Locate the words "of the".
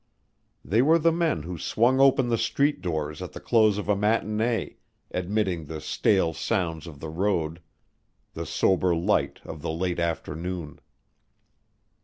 6.87-7.09, 9.45-9.69